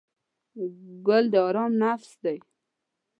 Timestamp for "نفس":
1.83-2.11